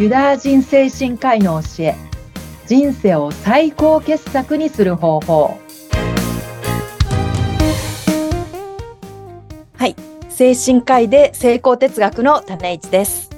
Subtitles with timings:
[0.00, 1.94] ユダヤ人精神科医の教え
[2.66, 5.58] 人生を最高傑作にする方法。
[9.76, 9.94] はい。
[10.30, 13.28] 精神科医で成功哲学の種市です。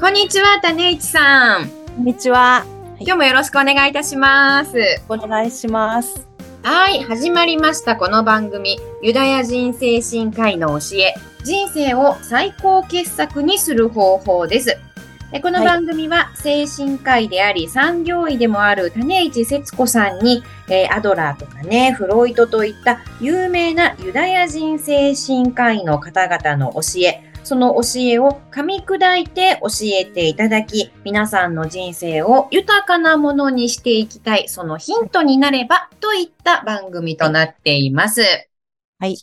[0.00, 1.68] こんにちは種市さん。
[1.68, 2.66] こんにちは、
[2.98, 5.00] 今日もよろしくお願いいたします。
[5.08, 6.26] お願いします。
[6.64, 11.14] はい始まりましたこの番組ユダヤ人精神科医の教え。
[11.44, 14.76] 人生を最高傑作にする方法です
[15.42, 38.22] この番組は精神科医であり産業医でもある種市節子さんに、えー、アドラーとかね、フロイトといった有名なユダヤ人精神科医の方々の教え、その教えを噛み砕いて教えていただき、皆さんの人生を豊かなものにしていきたい、そのヒントになればといった番組となっています。
[39.00, 39.16] はい。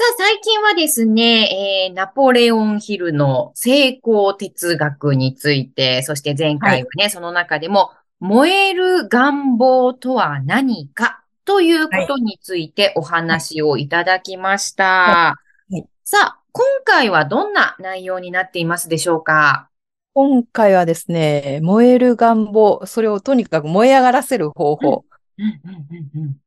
[0.00, 14.84] さあ、最近はですね、えー、ナポレオンヒルの成功哲学について、そして前回はね、はい、その中でも、燃える願望とは何かということについてお話をいただきました。
[14.84, 15.36] は
[15.68, 15.74] い。
[15.74, 19.68] はい、さあ、今回はどんな内容になっていますでしょうか？
[20.14, 25.04] 今回はですね、燃える願望、それをとにかく燃え上がらせる方法。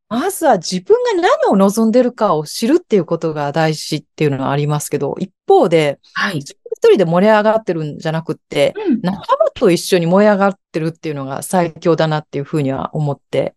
[0.09, 13.55] まずは自分が何を望んでるかを知るっていうことが大事っていうのはありますけど、一方で、はい、自分一人で盛り上がってるんじゃなくって、うん、仲間と一緒に燃え上がってるっていうのが最強だなっていうふうには思って、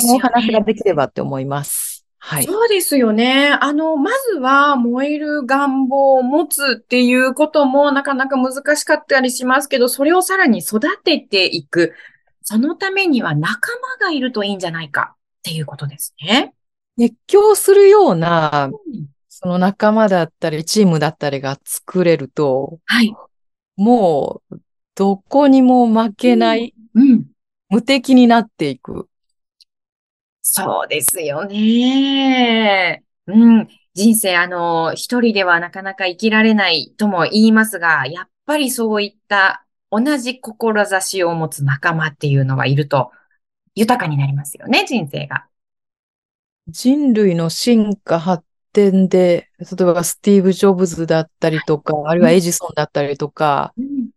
[0.00, 2.06] そのお話ができればって思います。
[2.24, 2.44] はい。
[2.44, 3.50] そうですよね。
[3.60, 11.92] あの、まずは燃える願望を持つっていうこともなかなか難しかったりしますけど、それをさらに育てていく。
[12.42, 15.16] そのためには仲間がいるといいんじゃないか。
[15.42, 16.54] っていうことですね。
[16.96, 18.70] 熱狂するような、
[19.28, 23.12] その仲間だったり、チームだったりが作れると、はい。
[23.76, 24.60] もう、
[24.94, 27.26] どこにも負けない、うん、
[27.70, 29.08] 無敵になっていく。
[30.42, 33.02] そうですよね。
[33.26, 33.68] うん。
[33.94, 43.12] 人生、あの、一人ではなかなか生きられないとも言いますが、やっぱりそういった同じ志を持つ仲間っていうのはいると
[43.74, 45.46] 豊かになりますよね、人生が。
[46.68, 54.08] 人類の進化発展で、例えばスティーブ・ジョブズだったりとか、あるいはエジソンだったりとか、うん、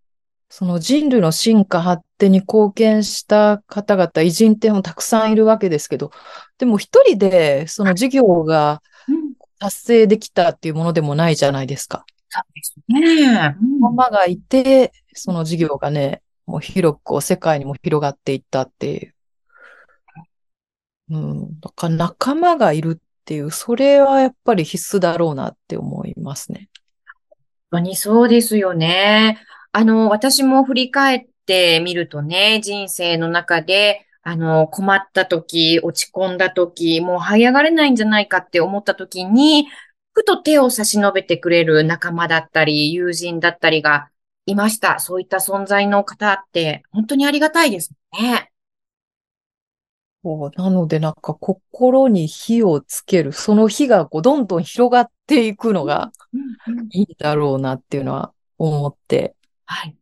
[0.50, 6.12] その人類の進化発展に貢献した方々、偉人ってもたくさんいるわけですけど、
[6.58, 8.81] でも一人でその事業が
[9.59, 12.06] 達成できたっていうものでもないじゃないですか。
[12.30, 13.56] そうですね。
[13.80, 19.16] ママがいて、その事業がね、もう広く世界にも広がっていったっていう。
[21.09, 21.59] うん。
[21.59, 26.70] だから仲間がいるっていう、それはやっぱり必須だろうなって思いますね。
[27.72, 29.40] 本当にそうですよね。
[29.72, 39.68] あの、私も振り返ってみるとね、人生の中で、あの、困った時、落ち込んだ時、もう這い上がれないんじゃないかって思った時に、
[40.14, 44.09] ふと手を差し伸べてくれる仲間だったり、友人だったりが
[44.46, 45.00] いました。
[45.00, 48.52] そういった存在の方って本当にありがたいですね。
[50.24, 56.12] そうなのでなんか心に火をつける、その火がこうどんどん広がっていくのが
[56.92, 59.36] いいんだろうなっていうのは思って。
[59.66, 59.96] はい。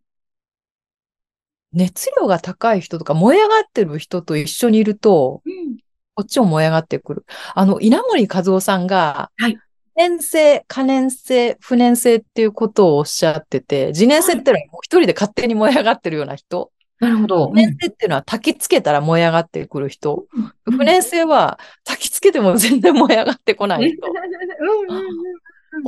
[1.73, 5.77] 熱量が高い人とか燃え上がってる人と一緒にいると、うん、
[6.15, 7.25] こっちも燃え上がってくる。
[7.55, 9.57] あの、稲森和夫さんが、はい。
[9.95, 16.71] 年性、可燃性、不燃性っていうことをおっしゃってて、自燃性ってのはもう一人で勝手に燃え上がってるような人。
[16.99, 17.49] なるほど。
[17.49, 20.25] 不燃性っていうのは焚きつけたら燃え上がってくる人。
[20.65, 24.07] うん、不燃性は焚きつけても全然燃え上がってこない人。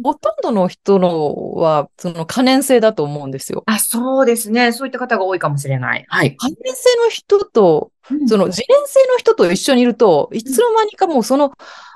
[0.04, 3.64] ほとんどの人のは、その可燃性だと思うんですよ。
[3.68, 4.72] あ、そうですね。
[4.72, 6.06] そういった方が多いかもしれない。
[6.08, 6.36] はい。
[6.36, 7.92] 可燃性の人と、
[8.28, 11.54] その自燃性の人と一緒にいると、いつの間にかもうその、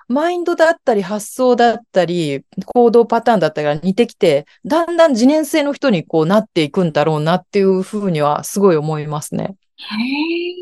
[0.09, 9.55] マインドだったり発想だったり、行動パターンだったりが似てきて、だんだん自燃性の人にこうなっていくんだろうなっていうふうにはすごい思いますね。
[9.77, 9.95] へ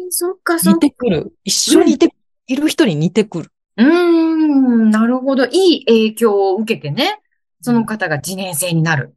[0.05, 0.79] え、そっかそっか。
[0.85, 1.33] 似てくる。
[1.45, 2.13] 一緒にいて、
[2.47, 3.51] いる人に似てくる。
[3.77, 5.45] うーん、なるほど。
[5.45, 7.21] いい影響を受けてね、
[7.61, 9.15] その方が自燃性になる。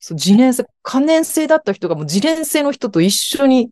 [0.00, 3.70] そう、自燃性、可燃性だった人がもう自燃性の人と一緒に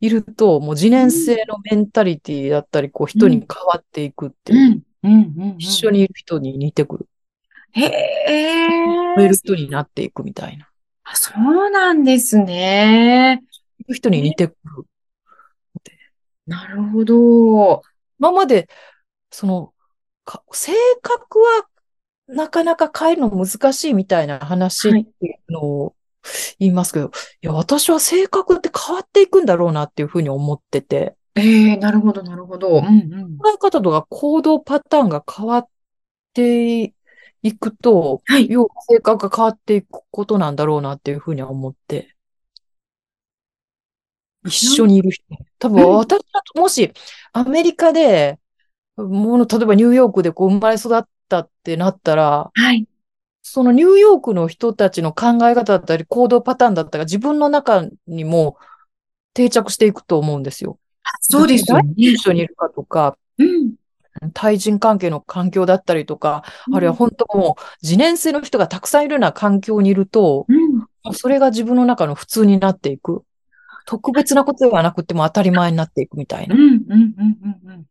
[0.00, 4.58] いると、もう自燃性のメンタリティだったり、こう人に変わっていくっていう。
[4.58, 7.08] うんうんうんうん、一緒にいる人に似てくる。
[7.72, 8.68] へえ。
[9.16, 10.68] 超える人になっていくみたいな。
[11.04, 13.42] あそうなんですね。
[13.88, 14.86] 人に似てくる。
[16.46, 17.82] なるほど。
[18.18, 18.68] 今まで、
[19.30, 19.72] その、
[20.52, 20.72] 性
[21.02, 21.68] 格は
[22.28, 25.94] なかなか変えるの難しいみたいな話っていうのを、はい、
[26.60, 27.12] 言いますけど、
[27.42, 32.78] いや、私は性格って変わっていくんだろうなっていうふうに思ってて、ええなるほど、なるほど。
[32.78, 33.38] うんうん。
[33.38, 35.68] 考え方とか行動パターンが変わっ
[36.32, 36.94] て
[37.42, 38.48] いくと、はい。
[38.50, 42.16] 要は性格が変わっていくことなんだろうなっていうふうには思って、
[44.46, 45.24] 一緒にいる人。
[45.58, 46.92] 多分うん私だともし
[47.32, 48.38] アメリカで、
[48.96, 52.86] もの、例えばニューヨークでこう生まれ育ったってなったら、はい。
[53.42, 58.58] そのニューヨークの人たちの考え方だったり行動パターンだったり自分の中にも
[59.34, 60.78] 定着していくと思うんですよ。
[61.20, 61.92] そうですよね。
[61.96, 63.74] 一緒にいるかとか、うん。
[64.32, 66.42] 対人関係の環境だったりとか、
[66.72, 71.14] あるいは本当もう自年性の人がたくさんいるような環境にいると、うん。
[71.14, 73.22] それが自分の中の普通になっていく。
[73.86, 76.56] 特別なことではなくても当たり前になっていくみたいな。
[76.56, 76.62] うん。
[76.62, 76.78] うん。
[76.78, 77.14] うん。
[77.18, 77.60] うん。
[77.64, 77.74] うん。
[77.74, 77.86] うん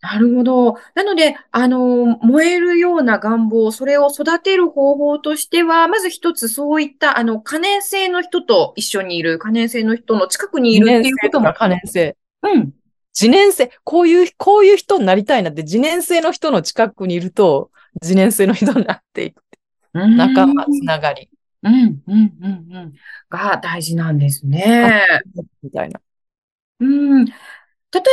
[0.00, 0.76] なるほど。
[0.94, 11.52] なので、あの、燃えるような願望、それを育てる方法としては、まず一つそういった、あの、可燃性の人と一緒にいる、可燃性の人の近くにい自るっていうことも。
[11.54, 12.16] 可燃性。
[12.44, 12.72] うん。
[13.18, 13.72] 自年性。
[13.82, 17.70] こういう、こういう人になりたいなって自年性の人の近くにいると、
[18.02, 19.42] 自年性の人になっていく。
[19.92, 21.28] 仲間、つながり。
[21.62, 22.92] うん、うん、うん、うん。
[23.30, 25.00] が大事なんですね。
[25.62, 26.00] みたいな。
[26.80, 27.24] うん。
[27.24, 27.32] 例え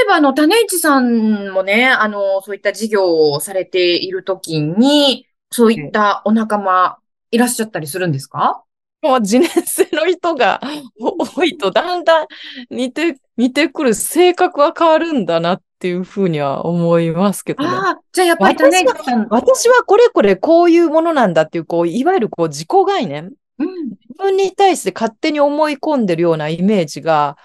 [0.07, 6.99] ば、あの、種市さんもね、あの、そういった事業をされているときに、そういったお仲間
[7.31, 8.63] いらっしゃったりするんですか？
[9.01, 10.61] もう自年性の人が
[10.99, 12.27] 多いと、だんだん
[12.69, 17.69] 似て、似てくる性格は変わるんだなっていうふうには思いますけどね。
[17.69, 27.35] ああ、じゃあやっぱり種市さん、私はこれこれこういうものなんだっていう、こう、いわゆるこう自己概念、うん、自分に対して勝手に思い込んでるようなイメージが、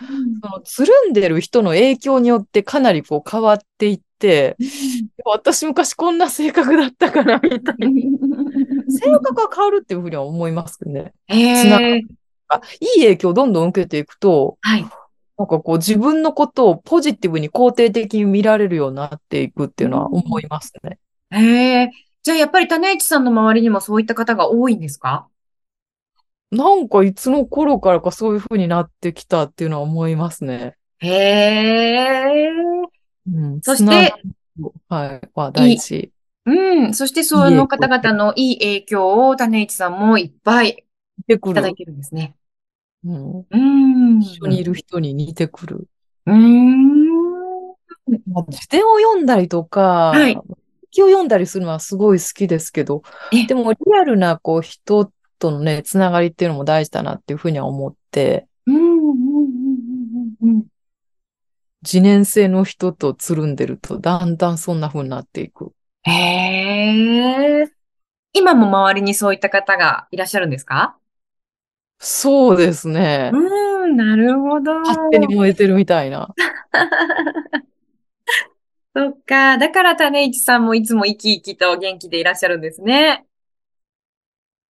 [0.42, 4.58] そのつるんでる人の影響によってかなりこう変わっていって、
[5.24, 7.88] 私昔こんな性格だったかな、みたいな。
[8.90, 11.14] 性格が変わるっていうふうには思いますけどね。
[11.28, 12.02] え、
[12.48, 14.86] あいい影響をどんどん受けていくと、はい。
[15.38, 20.98] なんかこう自分のことをポジティブに肯定的に見られるようになっていくっていうのは思いますね。
[21.30, 21.90] へえ、
[22.22, 25.28] じゃあやっぱり種市さんの周りにもそういった方が多いんですか？
[26.50, 30.76] なんかいつの頃からかそういう風になってきたっていうのは思いますね。
[31.00, 32.48] へえ、
[33.30, 33.60] うん。
[33.60, 34.14] そして
[34.88, 36.12] はい、は大事。
[36.46, 40.84] うん、そしてその方々のいい影響を種市さんもいっぱい。
[41.28, 42.36] いただいてるんですね。
[43.04, 43.46] うん。
[43.50, 44.20] うん。
[44.20, 45.88] 一緒にいる人に似てくる。
[46.26, 46.96] うーん。
[48.28, 50.38] まあ辞典を読んだりとか、はい
[50.92, 58.46] 日記を読んだりするのはすごい好きですけどえ、でもリアルなこう人とのね、つながりっていうのも大事だなっていうふうには思って。
[61.82, 65.72] 自年性の人とつるんでると、だんだんそんな風になっていく。
[66.04, 67.70] へえ。
[68.32, 70.96] 今も周りにそういった方がいらっしゃるんですか？
[71.98, 73.30] そうですね。
[73.32, 74.80] うーん、なるほど。
[74.80, 76.34] 勝手に燃えてるみたいな。
[78.94, 79.58] そっか。
[79.58, 83.26] だから種市さんもいつも生き生きと元気でいらっしゃるんですね。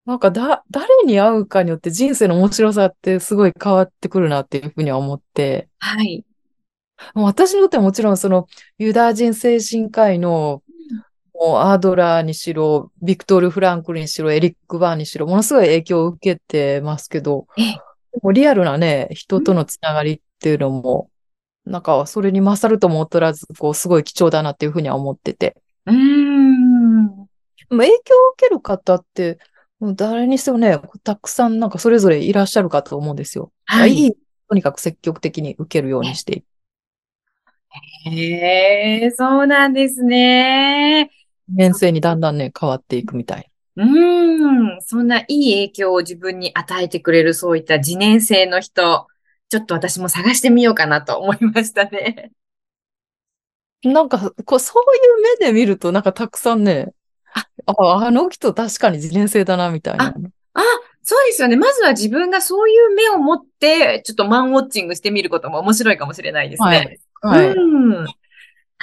[0.04, 6.24] なんかだ、誰に会うかによって人生の面白さってすごい変わってくるなっていうふうには思って、はい。
[7.14, 8.46] 私にとってはもちろんその
[8.78, 10.62] ユダヤ人精神科医の
[11.40, 21.10] もうアードラーにしろ、ビクトール・フランクルにしろ、エリック・バーンにしろ、ものすごい影響を受けてますけど、ええでもリアルなね、人とのつながりっていうのも、
[21.66, 25.54] なんかそれに勝るとも劣らず、こうすごい貴重だなっていうふうには思ってて。
[25.84, 27.26] うーん。
[27.68, 29.38] 影響を受ける方って、
[29.80, 33.52] もう誰にしてもね、たくさんなんかそれぞれいらっしゃるかと思うんですよ。
[33.66, 34.16] はい、
[34.48, 36.46] とにかく積極的に受けるようにしていく。
[38.06, 41.10] へえ、そうなんですね。
[41.48, 43.50] 年生にだんだんね、変わっていくみたい。
[43.76, 44.82] うーん。
[44.82, 49.06] そんないい影響を自分に与えてくれるそういった自年性の人、
[49.48, 52.32] ちょっと私も探してみようかなと思いましたね。
[53.84, 56.92] なんか、こう、そういう目で見ると、なんかたくさんね、
[57.66, 60.14] あ、あの人確かに自然性だな、みたいな。
[60.54, 60.62] あ、
[61.02, 61.56] そうですよね。
[61.56, 67.00] まずは自分がそういう目を持って、ちょっとマンウォッチングしてみることも面白いかもしれないですね。
[67.22, 67.44] はい。
[67.44, 67.56] はい。
[67.56, 68.06] うん。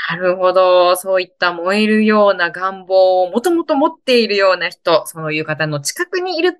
[0.10, 0.95] なるほど。
[0.95, 6.60] そういった燃えるような願望をもともと持っているような人、そういう方の近くにいると、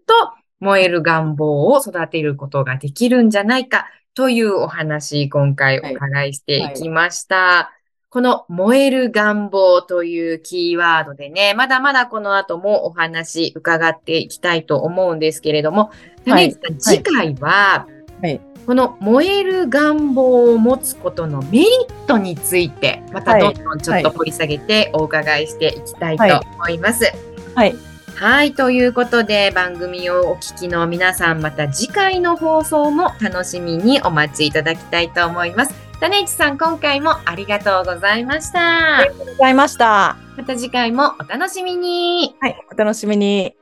[0.60, 7.74] 燃える願望を育てることができるんじゃないかというお話、今回お伺いしていきました。
[8.10, 15.92] この燃える願望というキーワードでね、まだまだこの後もお話伺っていきたいと思うんですけれども、
[16.26, 17.88] はい種市さん、次回は、
[18.22, 27.12] はいこの燃える願望を持つことのメリットについて、またどんどんちょっと掘り下げてお伺いしていきたいと思います。
[27.56, 27.76] はい。
[28.16, 28.54] はい。
[28.54, 35.74] ということで、番組をお聞きの皆さん、また次回の放送も楽しみにお待ちいただきたいと思います。
[36.00, 38.98] 種市さん、今回もありがとうございました。
[39.00, 40.18] ありがとうございました。
[40.38, 42.36] また次回もお楽しみに。
[42.40, 43.56] はい、お楽しみに。